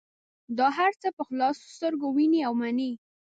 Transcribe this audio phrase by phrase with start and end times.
[0.57, 2.91] دا هر څه په خلاصو سترګو وینې او مني.